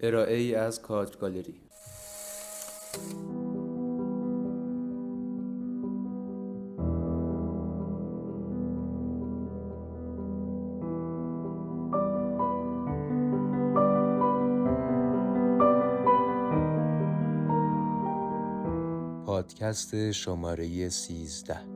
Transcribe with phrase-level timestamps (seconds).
[0.00, 1.60] ارائه ای از کادر گالری.
[19.26, 21.75] پادکست شماره 13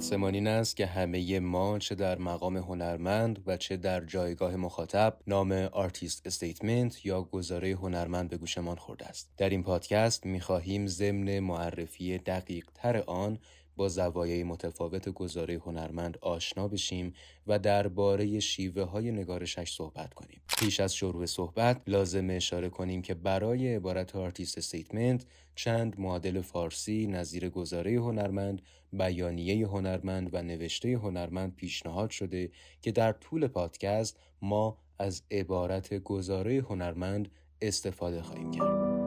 [0.00, 5.16] متسمان این است که همه ما چه در مقام هنرمند و چه در جایگاه مخاطب
[5.26, 9.30] نام artist statement یا گزاره هنرمند به گوشمان خورده است.
[9.36, 13.38] در این پادکست می‌خواهیم ضمن معرفی دقیق تر آن
[13.76, 17.12] با زوایای متفاوت گزاره هنرمند آشنا بشیم
[17.46, 20.40] و درباره شیوه های نگارشش صحبت کنیم.
[20.58, 27.06] پیش از شروع صحبت لازم اشاره کنیم که برای عبارت artist statement چند معادل فارسی
[27.06, 28.62] نظیر گزاره هنرمند،
[28.92, 32.50] بیانیه هنرمند و نوشته هنرمند پیشنهاد شده
[32.82, 37.28] که در طول پادکست ما از عبارت گزاره هنرمند
[37.62, 38.99] استفاده خواهیم کرد.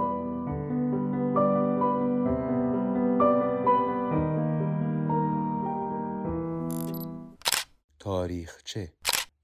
[8.04, 8.94] تاریخچه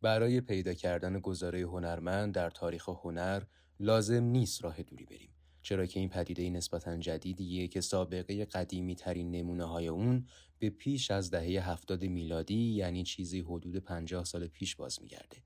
[0.02, 3.44] برای پیدا کردن گزاره هنرمند در تاریخ هنر
[3.80, 5.30] لازم نیست راه دوری بریم.
[5.62, 10.28] چرا که این پدیده نسبتا جدیدیه که سابقه قدیمی ترین نمونه های اون
[10.60, 15.38] به پیش از دهه هفتاد میلادی یعنی چیزی حدود پنجاه سال پیش باز میگرده.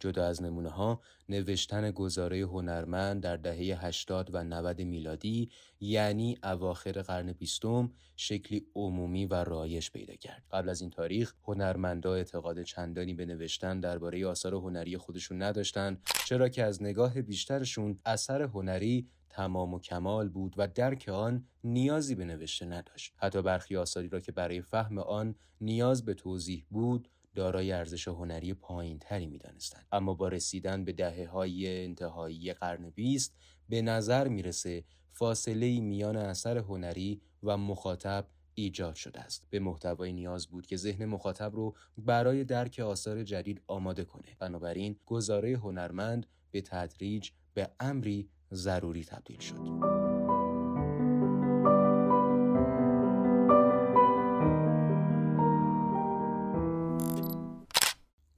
[0.00, 6.92] جدا از نمونه ها نوشتن گزاره هنرمند در دهه 80 و 90 میلادی یعنی اواخر
[6.92, 10.42] قرن بیستم شکلی عمومی و رایش پیدا کرد.
[10.50, 16.48] قبل از این تاریخ هنرمندا اعتقاد چندانی به نوشتن درباره آثار هنری خودشون نداشتند چرا
[16.48, 22.24] که از نگاه بیشترشون اثر هنری تمام و کمال بود و درک آن نیازی به
[22.24, 23.14] نوشته نداشت.
[23.16, 28.54] حتی برخی آثاری را که برای فهم آن نیاز به توضیح بود دارای ارزش هنری
[28.54, 29.80] پایین تری می دانستن.
[29.92, 33.34] اما با رسیدن به دهه های انتهایی قرن بیست
[33.68, 39.46] به نظر می‌رسه فاصله میان اثر هنری و مخاطب ایجاد شده است.
[39.50, 44.36] به محتوای نیاز بود که ذهن مخاطب رو برای درک آثار جدید آماده کنه.
[44.38, 50.17] بنابراین گزاره هنرمند به تدریج به امری ضروری تبدیل شد.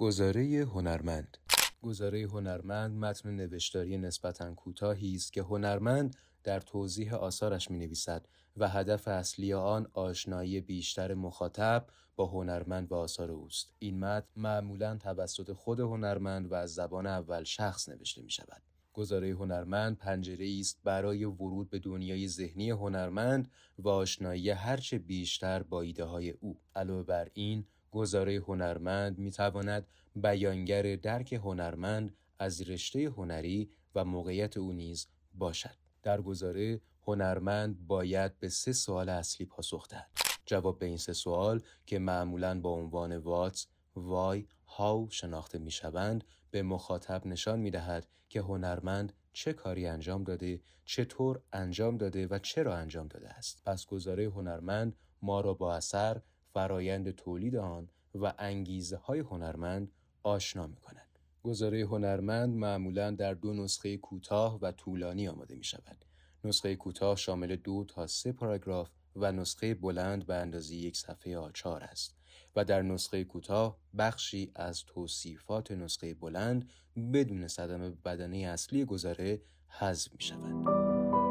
[0.00, 1.36] گزاره هنرمند
[1.82, 8.68] گزاره هنرمند متن نوشتاری نسبتا کوتاهی است که هنرمند در توضیح آثارش می نویسد و
[8.68, 13.72] هدف اصلی آن آشنایی بیشتر مخاطب با هنرمند و آثار اوست.
[13.78, 18.62] این متن معمولا توسط خود هنرمند و از زبان اول شخص نوشته می شود.
[18.92, 25.80] گزاره هنرمند پنجره است برای ورود به دنیای ذهنی هنرمند و آشنایی هرچه بیشتر با
[25.80, 26.60] ایده های او.
[26.76, 29.86] علاوه بر این گزاره هنرمند می تواند
[30.16, 35.76] بیانگر درک هنرمند از رشته هنری و موقعیت او نیز باشد.
[36.02, 40.10] در گزاره هنرمند باید به سه سوال اصلی پاسخ دهد.
[40.46, 46.24] جواب به این سه سوال که معمولا با عنوان وات، وای، هاو شناخته می شوند
[46.50, 52.38] به مخاطب نشان می دهد که هنرمند چه کاری انجام داده، چطور انجام داده و
[52.38, 53.62] چرا انجام داده است.
[53.64, 56.22] پس گزاره هنرمند ما را با اثر
[56.52, 61.06] فرایند تولید آن و انگیزه های هنرمند آشنا می کند.
[61.42, 66.04] گزاره هنرمند معمولا در دو نسخه کوتاه و طولانی آماده می شود.
[66.44, 71.82] نسخه کوتاه شامل دو تا سه پاراگراف و نسخه بلند به اندازه یک صفحه آچار
[71.82, 72.16] است
[72.56, 76.70] و در نسخه کوتاه بخشی از توصیفات نسخه بلند
[77.12, 81.29] بدون صدمه بدنه اصلی گزاره حذف می شود.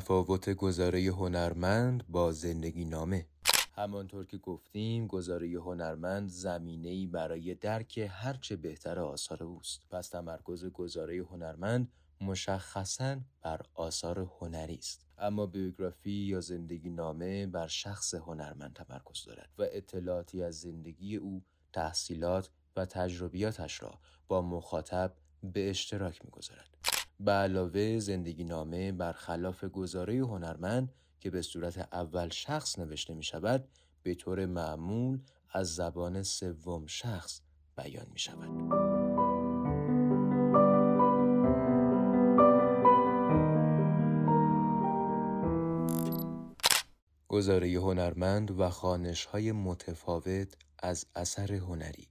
[0.00, 3.26] تفاوت گزاره هنرمند با زندگی نامه.
[3.74, 9.80] همانطور که گفتیم گزاره هنرمند زمینه‌ای برای درک هرچه بهتر آثار اوست.
[9.90, 15.06] پس تمرکز گزاره هنرمند مشخصا بر آثار هنری است.
[15.18, 21.42] اما بیوگرافی یا زندگی نامه بر شخص هنرمند تمرکز دارد و اطلاعاتی از زندگی او
[21.72, 23.98] تحصیلات و تجربیاتش را
[24.28, 25.12] با مخاطب
[25.42, 26.89] به اشتراک می‌گذارد.
[27.20, 33.68] به علاوه زندگی نامه برخلاف گزاره هنرمند که به صورت اول شخص نوشته می شود
[34.02, 35.20] به طور معمول
[35.50, 37.40] از زبان سوم شخص
[37.76, 38.50] بیان می شود.
[47.28, 52.09] گزاره هنرمند و خانش های متفاوت از اثر هنری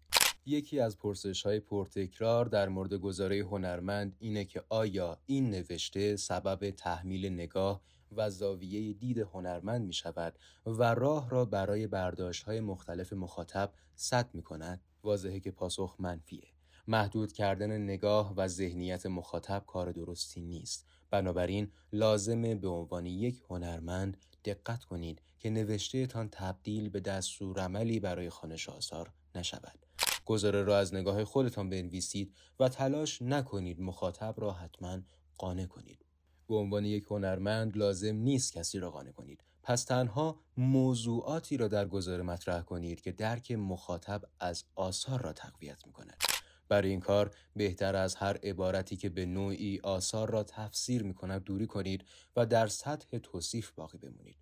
[0.50, 6.70] یکی از پرسش های پرتکرار در مورد گزاره هنرمند اینه که آیا این نوشته سبب
[6.70, 7.82] تحمیل نگاه
[8.12, 14.30] و زاویه دید هنرمند می شود و راه را برای برداشت های مختلف مخاطب سد
[14.34, 16.48] می کند؟ واضحه که پاسخ منفیه.
[16.88, 20.86] محدود کردن نگاه و ذهنیت مخاطب کار درستی نیست.
[21.12, 28.00] بنابراین لازمه به عنوان یک هنرمند دقت کنید که نوشته تان تبدیل به دستور عملی
[28.00, 29.80] برای خانش آثار نشود.
[30.30, 35.00] گزاره را از نگاه خودتان بنویسید و تلاش نکنید مخاطب را حتما
[35.38, 36.06] قانع کنید.
[36.48, 39.44] به عنوان یک هنرمند لازم نیست کسی را قانع کنید.
[39.64, 45.88] پس تنها موضوعاتی را در گزاره مطرح کنید که درک مخاطب از آثار را تقویت
[45.88, 46.24] می کند.
[46.68, 51.44] برای این کار بهتر از هر عبارتی که به نوعی آثار را تفسیر می کند
[51.44, 52.06] دوری کنید
[52.36, 54.38] و در سطح توصیف باقی بمونید.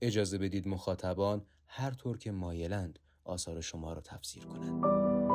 [0.00, 5.27] اجازه بدید مخاطبان هر طور که مایلند آثار شما را تفسیر کنند.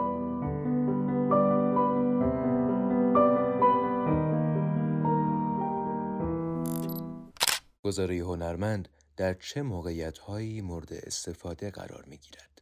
[7.85, 10.29] گزاره هنرمند در چه موقعیت
[10.61, 12.61] مورد استفاده قرار می گیرد؟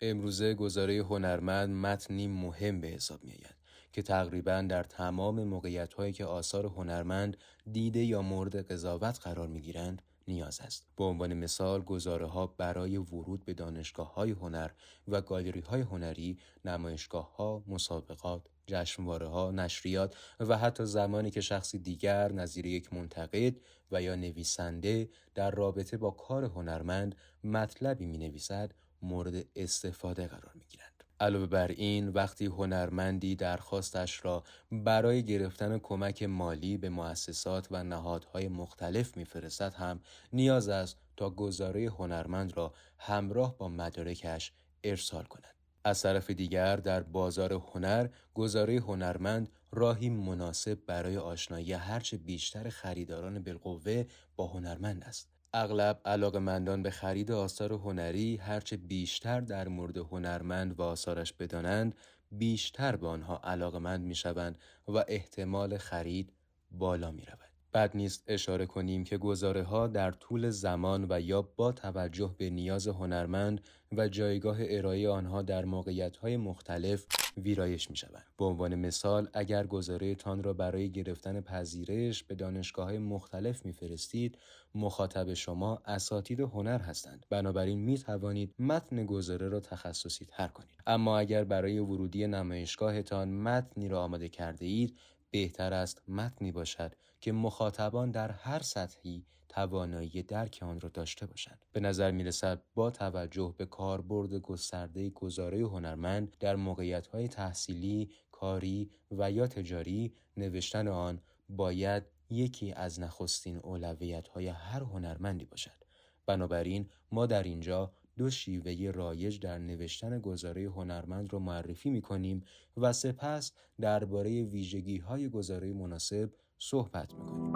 [0.00, 3.54] امروزه گزاره هنرمند متنی مهم به حساب می آید
[3.92, 7.36] که تقریبا در تمام موقعیت هایی که آثار هنرمند
[7.72, 10.86] دیده یا مورد قضاوت قرار می گیرند نیاز است.
[10.96, 14.70] به عنوان مثال گزاره ها برای ورود به دانشگاه های هنر
[15.08, 21.78] و گالری های هنری، نمایشگاه ها، مسابقات، جشنواره ها، نشریات و حتی زمانی که شخصی
[21.78, 23.56] دیگر نظیر یک منتقد
[23.92, 27.14] و یا نویسنده در رابطه با کار هنرمند
[27.44, 28.72] مطلبی می نویسد
[29.02, 31.04] مورد استفاده قرار می گیرند.
[31.20, 38.48] علاوه بر این وقتی هنرمندی درخواستش را برای گرفتن کمک مالی به مؤسسات و نهادهای
[38.48, 40.00] مختلف میفرستد هم
[40.32, 44.52] نیاز است تا گزاره هنرمند را همراه با مدارکش
[44.84, 45.54] ارسال کند.
[45.84, 53.42] از طرف دیگر در بازار هنر گزاره هنرمند راهی مناسب برای آشنایی هرچه بیشتر خریداران
[53.42, 54.04] بالقوه
[54.36, 55.28] با هنرمند است.
[55.54, 61.94] اغلب علاقمندان به خرید آثار هنری هرچه بیشتر در مورد هنرمند و آثارش بدانند
[62.32, 64.58] بیشتر به آنها علاقمند می شوند
[64.88, 66.32] و احتمال خرید
[66.70, 67.51] بالا می رود.
[67.74, 72.50] بد نیست اشاره کنیم که گزاره ها در طول زمان و یا با توجه به
[72.50, 73.60] نیاز هنرمند
[73.92, 78.26] و جایگاه ارائه آنها در موقعیت های مختلف ویرایش می شوند.
[78.38, 84.38] به عنوان مثال اگر گزاره تان را برای گرفتن پذیرش به دانشگاه های مختلف میفرستید
[84.74, 91.18] مخاطب شما اساتید هنر هستند بنابراین می توانید متن گزاره را تخصصی تر کنید اما
[91.18, 94.98] اگر برای ورودی نمایشگاهتان متنی را آماده کرده اید
[95.32, 101.64] بهتر است متنی باشد که مخاطبان در هر سطحی توانایی درک آن را داشته باشند.
[101.72, 108.90] به نظر می رسد با توجه به کاربرد گسترده گزاره هنرمند در موقعیت تحصیلی، کاری
[109.10, 115.84] و یا تجاری نوشتن آن باید یکی از نخستین اولویت های هر هنرمندی باشد.
[116.26, 122.44] بنابراین ما در اینجا دو شیوه رایج در نوشتن گزاره هنرمند را معرفی می کنیم
[122.76, 127.52] و سپس درباره ویژگی های گزاره مناسب صحبت می کنیم.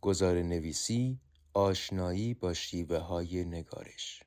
[0.00, 1.20] گزاره نویسی
[1.54, 4.22] آشنایی با شیوه های نگارش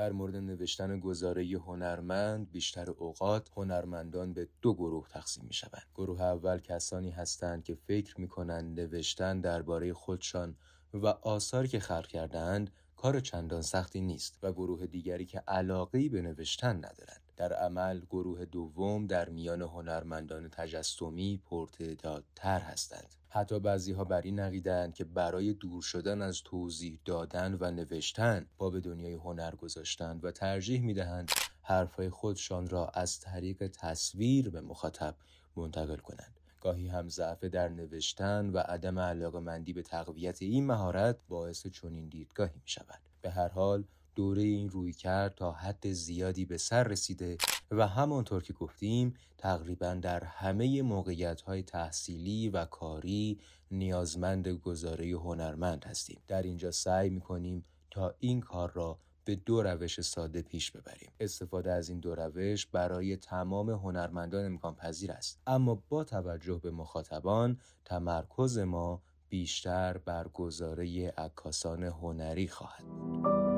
[0.00, 5.86] در مورد نوشتن گزاره هنرمند بیشتر اوقات هنرمندان به دو گروه تقسیم می شوند.
[5.94, 10.56] گروه اول کسانی هستند که فکر می کنند نوشتن درباره خودشان
[10.94, 16.22] و آثاری که خلق کردهاند کار چندان سختی نیست و گروه دیگری که علاقی به
[16.22, 17.29] نوشتن ندارند.
[17.40, 23.14] در عمل گروه دوم در میان هنرمندان تجسمی پرتعدادتر هستند.
[23.28, 28.46] حتی بعضی ها بر این عقیدند که برای دور شدن از توضیح دادن و نوشتن
[28.58, 31.30] با به دنیای هنر گذاشتند و ترجیح می دهند
[31.62, 35.16] حرفهای خودشان را از طریق تصویر به مخاطب
[35.56, 36.40] منتقل کنند.
[36.60, 42.54] گاهی هم ضعف در نوشتن و عدم علاقمندی به تقویت این مهارت باعث چنین دیدگاهی
[42.62, 43.00] می شود.
[43.22, 47.38] به هر حال دوره این روی کرد تا حد زیادی به سر رسیده
[47.70, 53.38] و همانطور که گفتیم تقریبا در همه موقعیت های تحصیلی و کاری
[53.70, 56.20] نیازمند گزاره هنرمند هستیم.
[56.28, 61.10] در اینجا سعی می کنیم تا این کار را به دو روش ساده پیش ببریم.
[61.20, 65.40] استفاده از این دو روش برای تمام هنرمندان امکان پذیر است.
[65.46, 73.49] اما با توجه به مخاطبان تمرکز ما بیشتر بر گزاره عکاسان هنری خواهد بود.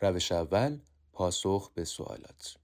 [0.00, 0.78] روش اول
[1.12, 2.56] پاسخ به سوالات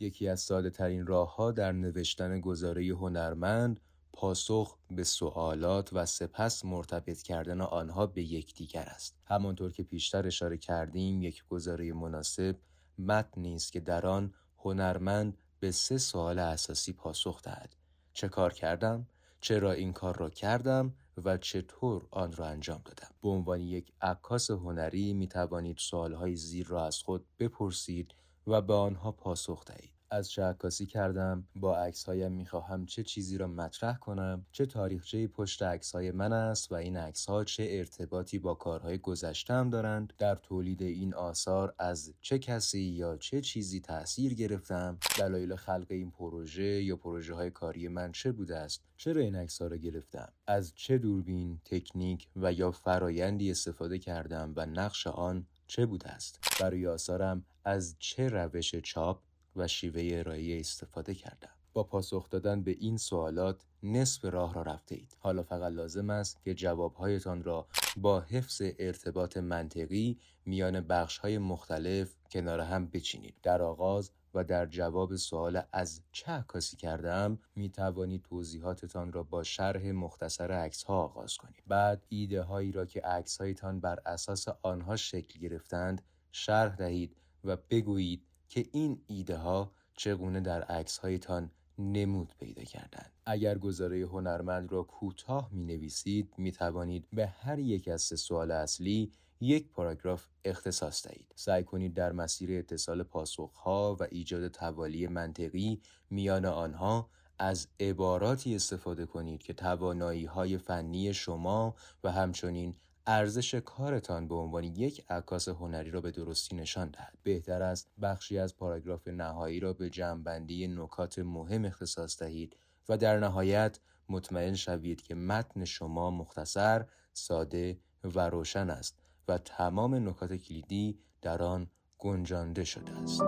[0.00, 3.80] یکی از ساده ترین راه ها در نوشتن گزاره هنرمند
[4.12, 9.16] پاسخ به سوالات و سپس مرتبط کردن آنها به یکدیگر است.
[9.24, 12.56] همانطور که پیشتر اشاره کردیم یک گزاره مناسب
[12.98, 17.76] متنی است که در آن هنرمند به سه سوال اساسی پاسخ دهد.
[18.12, 19.06] چه کار کردم؟
[19.44, 23.08] چرا این کار را کردم و چطور آن را انجام دادم.
[23.22, 28.14] به عنوان یک عکاس هنری می توانید سوالهای زیر را از خود بپرسید
[28.46, 29.92] و به آنها پاسخ دهید.
[30.14, 35.62] از چه عکاسی کردم با عکسهایم می‌خواهم چه چیزی را مطرح کنم چه تاریخچه پشت
[35.62, 41.14] عکسهای من است و این عکسها چه ارتباطی با کارهای گذشتم دارند در تولید این
[41.14, 47.34] آثار از چه کسی یا چه چیزی تاثیر گرفتم دلایل خلق این پروژه یا پروژه
[47.34, 52.28] های کاری من چه بوده است چرا این عکسها را گرفتم از چه دوربین تکنیک
[52.36, 58.28] و یا فرایندی استفاده کردم و نقش آن چه بوده است برای آثارم از چه
[58.28, 59.18] روش چاپ
[59.56, 61.54] و شیوه ارائه استفاده کردم.
[61.74, 66.44] با پاسخ دادن به این سوالات نصف راه را رفته اید حالا فقط لازم است
[66.44, 73.34] که جوابهایتان را با حفظ ارتباط منطقی میان بخش های مختلف کنار هم بچینید.
[73.42, 79.42] در آغاز و در جواب سوال از چه عکاسی کردم می توانید توضیحاتتان را با
[79.42, 81.62] شرح مختصر عکس ها آغاز کنید.
[81.66, 87.56] بعد ایده هایی را که عکس هایتان بر اساس آنها شکل گرفتند شرح دهید و
[87.70, 93.12] بگویید که این ایده ها چگونه در عکس هایتان نمود پیدا کردند.
[93.26, 98.50] اگر گزاره هنرمند را کوتاه می نویسید می توانید به هر یک از سه سوال
[98.50, 101.32] اصلی یک پاراگراف اختصاص دهید.
[101.34, 105.80] سعی کنید در مسیر اتصال پاسخها و ایجاد توالی منطقی
[106.10, 112.74] میان آنها از عباراتی استفاده کنید که توانایی های فنی شما و همچنین
[113.06, 117.18] ارزش کارتان به عنوان یک عکاس هنری را به درستی نشان دهد.
[117.22, 122.56] بهتر است بخشی از پاراگراف نهایی را به جمعبندی نکات مهم اختصاص دهید
[122.88, 130.08] و در نهایت مطمئن شوید که متن شما مختصر ساده و روشن است و تمام
[130.08, 131.66] نکات کلیدی در آن
[131.98, 133.22] گنجانده شده است.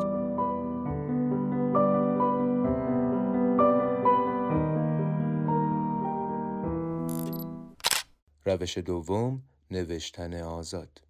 [8.45, 11.00] روش دوم نوشتن آزاد.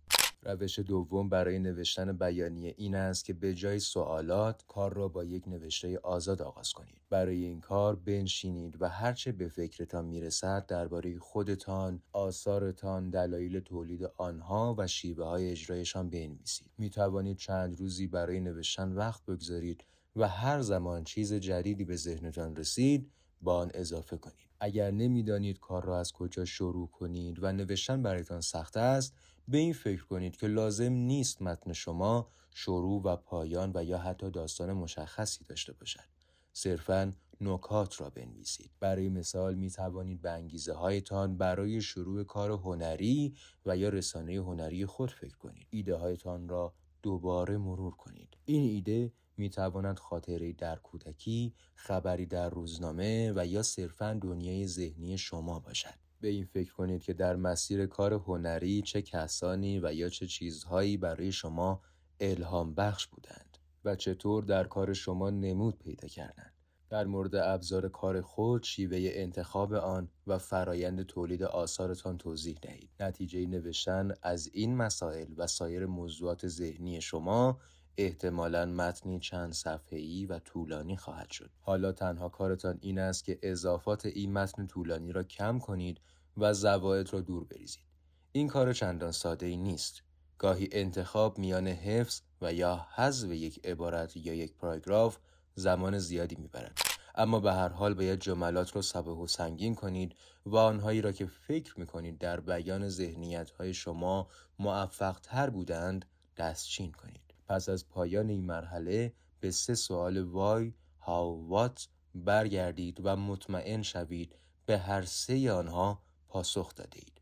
[0.42, 5.48] روش دوم برای نوشتن بیانیه این است که به جای سوالات کار را با یک
[5.48, 7.00] نوشته آزاد آغاز کنید.
[7.10, 14.74] برای این کار بنشینید و هرچه به فکرتان می‌رسد درباره خودتان آثارتان دلایل تولید آنها
[14.78, 16.70] و شیوه های اجرایشان بنویسید.
[16.78, 19.84] می توانید چند روزی برای نوشتن وقت بگذارید
[20.16, 23.10] و هر زمان چیز جدیدی به ذهنتان رسید
[23.42, 24.45] با آن اضافه کنید.
[24.60, 29.14] اگر نمی‌دانید کار را از کجا شروع کنید و نوشتن برایتان سخت است
[29.48, 34.30] به این فکر کنید که لازم نیست متن شما شروع و پایان و یا حتی
[34.30, 36.08] داستان مشخصی داشته باشد.
[36.52, 38.70] صرفا نکات را بنویسید.
[38.80, 43.34] برای مثال می توانید به انگیزه هایتان برای شروع کار هنری
[43.66, 45.66] و یا رسانه هنری خود فکر کنید.
[45.70, 48.36] ایده هایتان را دوباره مرور کنید.
[48.44, 55.18] این ایده می تواند خاطره در کودکی، خبری در روزنامه و یا صرفا دنیای ذهنی
[55.18, 55.94] شما باشد.
[56.20, 60.96] به این فکر کنید که در مسیر کار هنری چه کسانی و یا چه چیزهایی
[60.96, 61.80] برای شما
[62.20, 66.52] الهام بخش بودند و چطور در کار شما نمود پیدا کردند.
[66.90, 72.90] در مورد ابزار کار خود شیوه انتخاب آن و فرایند تولید آثارتان توضیح دهید.
[73.00, 77.58] نتیجه نوشتن از این مسائل و سایر موضوعات ذهنی شما
[77.98, 81.50] احتمالا متنی چند صفحه‌ای و طولانی خواهد شد.
[81.60, 86.00] حالا تنها کارتان این است که اضافات این متن طولانی را کم کنید
[86.36, 87.84] و زواید را دور بریزید.
[88.32, 90.02] این کار چندان ساده ای نیست.
[90.38, 95.18] گاهی انتخاب میان حفظ و یا حذف یک عبارت یا یک پاراگراف
[95.54, 96.78] زمان زیادی می‌برد.
[97.14, 100.14] اما به هر حال باید جملات را سبک و سنگین کنید
[100.46, 106.04] و آنهایی را که فکر می‌کنید در بیان ذهنیت های شما موفق تر بودند
[106.36, 107.25] دستچین کنید.
[107.48, 114.36] پس از پایان این مرحله به سه سوال وای، هاو، وات برگردید و مطمئن شوید
[114.66, 117.20] به هر سه آنها پاسخ دادید.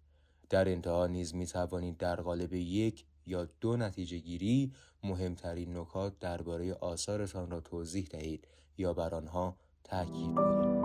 [0.51, 6.75] در انتها نیز می توانید در قالب یک یا دو نتیجه گیری مهمترین نکات درباره
[6.75, 10.85] آثارتان را توضیح دهید یا بر آنها تاکید کنید.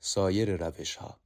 [0.00, 1.25] سایر روش ها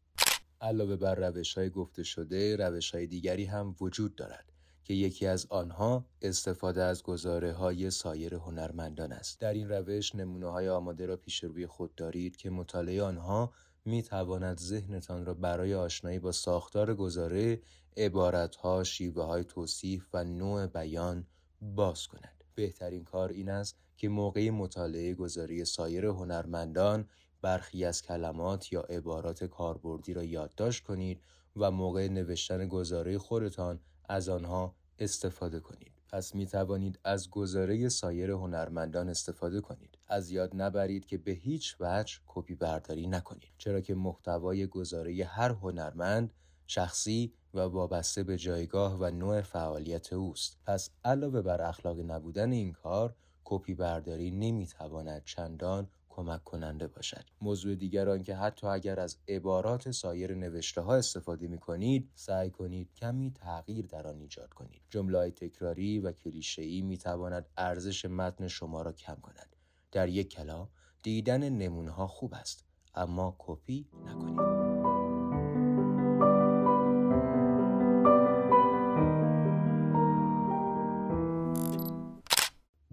[0.61, 4.53] علاوه بر روش های گفته شده روش های دیگری هم وجود دارد
[4.85, 10.47] که یکی از آنها استفاده از گزاره های سایر هنرمندان است در این روش نمونه
[10.47, 13.53] های آماده را پیش روی خود دارید که مطالعه آنها
[13.85, 17.61] می تواند ذهنتان را برای آشنایی با ساختار گزاره،
[17.97, 21.27] عبارتها، شیوه های توصیف و نوع بیان
[21.61, 22.45] باز کند.
[22.55, 27.09] بهترین کار این است که موقع مطالعه گذاری سایر هنرمندان
[27.43, 31.23] برخی از کلمات یا عبارات کاربردی را یادداشت کنید
[31.57, 35.93] و موقع نوشتن گزاره خودتان از آنها استفاده کنید.
[36.09, 39.99] پس می توانید از گزاره سایر هنرمندان استفاده کنید.
[40.09, 43.51] از یاد نبرید که به هیچ وجه کپی برداری نکنید.
[43.59, 46.33] چرا که محتوای گزاره هر هنرمند
[46.67, 50.59] شخصی و وابسته به جایگاه و نوع فعالیت اوست.
[50.67, 55.89] پس علاوه بر اخلاق نبودن این کار، کپی برداری نمی تواند چندان
[56.21, 57.25] کمک کننده باشد.
[57.41, 62.51] موضوع دیگر آن که حتی اگر از عبارات سایر نوشته ها استفاده می کنید سعی
[62.51, 64.83] کنید کمی تغییر در آن ایجاد کنید.
[64.91, 69.57] جمله تکراری و کلیشه‌ای می تواند ارزش متن شما را کم کند.
[69.93, 70.69] در یک کلام
[71.03, 74.80] دیدن نمونه ها خوب است اما کپی نکنید.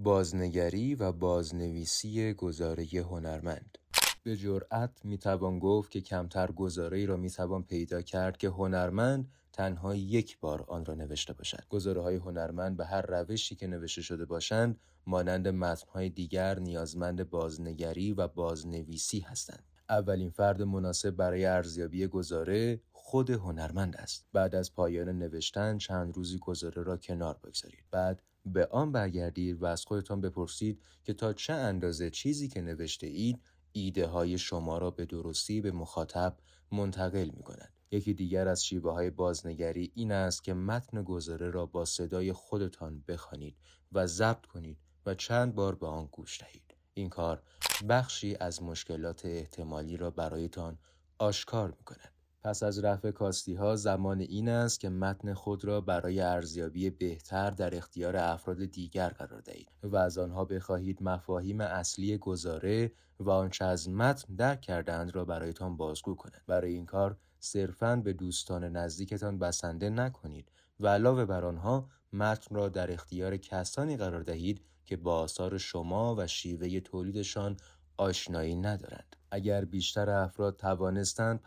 [0.08, 3.78] بازنگری و بازنویسی گزاره هنرمند.
[4.24, 10.40] به جرأت می‌توان گفت که کمتر گزاره را می‌توان پیدا کرد که هنرمند تنها یک
[10.40, 11.64] بار آن را نوشته باشد.
[11.70, 18.14] گزاره های هنرمند به هر روشی که نوشته شده باشند مانند متنهای دیگر نیازمند بازنگری
[18.14, 19.64] و بازنویسی هستند.
[19.90, 24.26] اولین فرد مناسب برای ارزیابی گزاره خود هنرمند است.
[24.34, 27.84] بعد از پایان نوشتن چند روزی گزاره را کنار بگذارید.
[27.92, 28.22] بعد
[28.54, 33.42] به آن برگردید و از خودتان بپرسید که تا چه اندازه چیزی که نوشته اید
[33.72, 36.38] ایده های شما را به درستی به مخاطب
[36.72, 37.74] منتقل می کند.
[37.92, 43.04] یکی دیگر از شیوه های بازنگری این است که متن گزاره را با صدای خودتان
[43.08, 43.58] بخوانید
[43.92, 46.76] و ضبط کنید و چند بار به آن گوش دهید.
[46.94, 47.44] این کار
[47.90, 50.78] بخشی از مشکلات احتمالی را برایتان
[51.20, 52.17] آشکار می کند.
[52.48, 57.50] پس از رفع کاستی ها زمان این است که متن خود را برای ارزیابی بهتر
[57.50, 63.66] در اختیار افراد دیگر قرار دهید و از آنها بخواهید مفاهیم اصلی گزاره و آنچه
[63.66, 69.40] از متن درک کردند را برایتان بازگو کنند برای این کار صرفاً به دوستان نزدیکتان
[69.40, 75.20] بسنده نکنید و علاوه بر آنها متن را در اختیار کسانی قرار دهید که با
[75.20, 77.58] آثار شما و شیوه تولیدشان
[77.98, 79.17] آشنایی ندارند.
[79.32, 81.42] اگر بیشتر افراد توانستند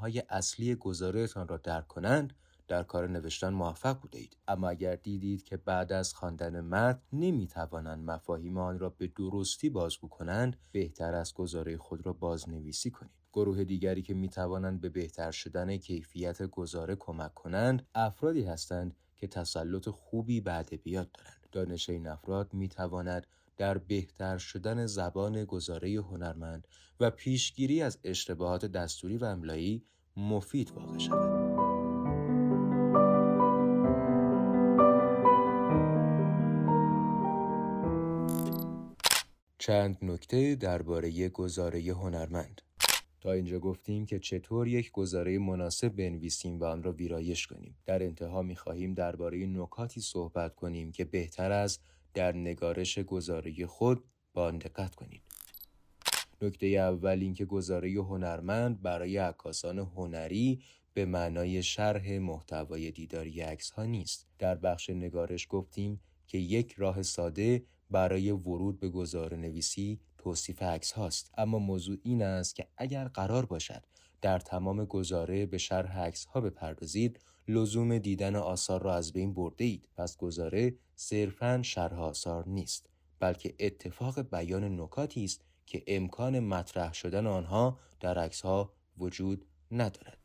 [0.00, 2.32] های اصلی گزارهتان را درک کنند
[2.68, 7.46] در کار نوشتن موفق بوده اید اما اگر دیدید که بعد از خواندن متن نمی
[7.46, 13.12] توانند مفاهیم آن را به درستی بازگو کنند بهتر است گزاره خود را بازنویسی کنید.
[13.32, 19.26] گروه دیگری که می توانند به بهتر شدن کیفیت گزاره کمک کنند افرادی هستند که
[19.26, 21.48] تسلط خوبی به ادبیات دارند.
[21.52, 23.26] دانش این افراد می تواند
[23.58, 26.68] در بهتر شدن زبان گزاره هنرمند
[27.00, 29.84] و پیشگیری از اشتباهات دستوری و املایی
[30.16, 31.38] مفید واقع شود.
[39.58, 42.62] چند نکته درباره گزاره هنرمند
[43.20, 47.76] تا اینجا گفتیم که چطور یک گزاره مناسب بنویسیم و آن را ویرایش کنیم.
[47.86, 51.78] در انتها می خواهیم درباره نکاتی صحبت کنیم که بهتر از
[52.18, 54.04] در نگارش گزاره خود
[54.34, 55.22] با دقت کنید.
[56.42, 60.62] نکته اول اینکه گزاره هنرمند برای عکاسان هنری
[60.94, 64.26] به معنای شرح محتوای دیداری عکس ها نیست.
[64.38, 70.92] در بخش نگارش گفتیم که یک راه ساده برای ورود به گزاره نویسی توصیف عکس
[70.92, 73.82] هاست اما موضوع این است که اگر قرار باشد
[74.22, 79.64] در تمام گزاره به شرح عکس ها بپردازید لزوم دیدن آثار را از بین برده
[79.64, 86.92] اید پس گزاره صرفا شرح آثار نیست بلکه اتفاق بیان نکاتی است که امکان مطرح
[86.92, 90.18] شدن آنها در عکس ها وجود ندارد.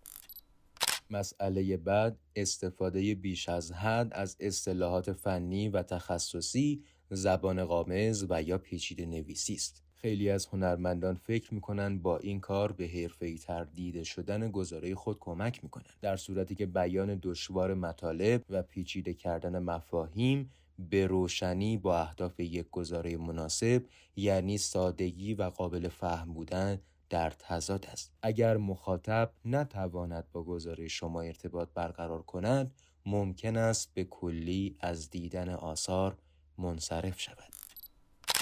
[1.09, 8.57] مسئله بعد استفاده بیش از حد از اصطلاحات فنی و تخصصی زبان قامز و یا
[8.57, 9.83] پیچیده نویسی است.
[10.03, 15.19] خیلی از هنرمندان فکر می‌کنن با این کار به حرفه‌ای تر دیده شدن گزاره خود
[15.19, 15.85] کمک می‌کنن.
[16.01, 20.51] در صورتی که بیان دشوار مطالب و پیچیده کردن مفاهیم
[20.89, 23.83] به روشنی با اهداف یک گزاره مناسب
[24.15, 28.11] یعنی سادگی و قابل فهم بودن در تضاد است.
[28.21, 32.71] اگر مخاطب نتواند با گزاره شما ارتباط برقرار کند
[33.05, 36.17] ممکن است به کلی از دیدن آثار
[36.57, 37.62] منصرف شود.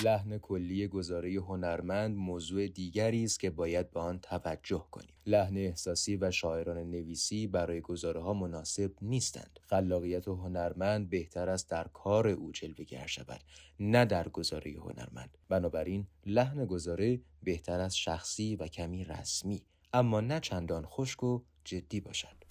[0.04, 5.14] لحن کلی گزاره هنرمند موضوع دیگری است که باید به آن توجه کنیم.
[5.26, 9.60] لحن احساسی و شاعران نویسی برای گزاره ها مناسب نیستند.
[9.62, 13.42] خلاقیت هنرمند بهتر است در کار او جلوهگر شود
[13.80, 15.38] نه در گزاره هنرمند.
[15.50, 19.62] بنابراین لحن گزاره بهتر از شخصی و کمی رسمی
[19.94, 22.42] اما نه چندان خشک و جدی باشد.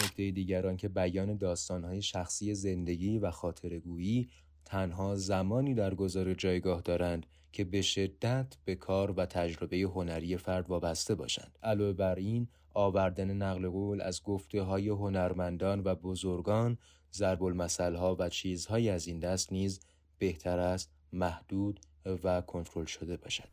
[0.00, 4.28] نکته دیگران که بیان داستانهای شخصی زندگی و خاطرگویی
[4.68, 10.70] تنها زمانی در گذار جایگاه دارند که به شدت به کار و تجربه هنری فرد
[10.70, 11.58] وابسته باشند.
[11.62, 16.78] علاوه بر این آوردن نقل قول از گفته های هنرمندان و بزرگان
[17.12, 19.80] ضرب ها و چیزهایی از این دست نیز
[20.18, 21.80] بهتر است محدود
[22.24, 23.48] و کنترل شده باشد.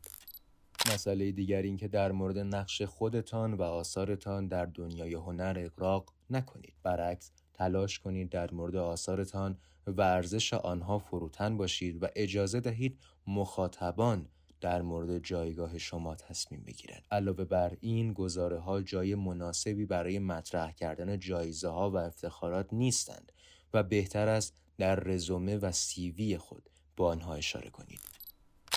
[0.92, 6.74] مسئله دیگر این که در مورد نقش خودتان و آثارتان در دنیای هنر اقراق نکنید.
[6.82, 14.28] برعکس تلاش کنید در مورد آثارتان و ارزش آنها فروتن باشید و اجازه دهید مخاطبان
[14.60, 17.02] در مورد جایگاه شما تصمیم بگیرند.
[17.10, 23.32] علاوه بر این گزاره ها جای مناسبی برای مطرح کردن جایزه ها و افتخارات نیستند
[23.74, 28.00] و بهتر است در رزومه و سیوی خود با آنها اشاره کنید.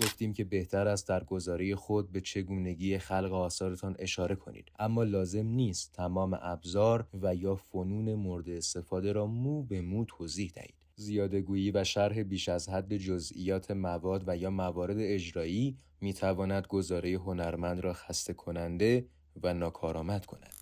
[0.02, 5.46] گفتیم که بهتر است در گزاره خود به چگونگی خلق آثارتان اشاره کنید اما لازم
[5.46, 11.72] نیست تمام ابزار و یا فنون مورد استفاده را مو به مو توضیح دهید زیادگویی
[11.72, 17.80] و شرح بیش از حد جزئیات مواد و یا موارد اجرایی می تواند گزاره هنرمند
[17.80, 19.06] را خسته کننده
[19.44, 20.54] و ناکارآمد کند.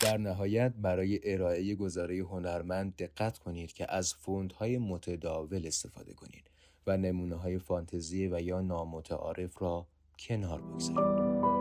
[0.00, 6.50] در نهایت برای ارائه گزاره هنرمند دقت کنید که از فوندهای متداول استفاده کنید
[6.86, 9.86] و نمونه های فانتزی و یا نامتعارف را
[10.18, 11.55] کنار بگذارید.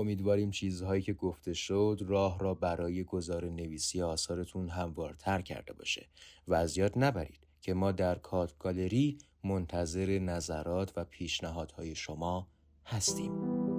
[0.00, 6.06] امیدواریم چیزهایی که گفته شد راه را برای گزار نویسی آثارتون هموارتر کرده باشه
[6.48, 12.48] و از یاد نبرید که ما در کات گالری منتظر نظرات و پیشنهادهای شما
[12.86, 13.69] هستیم.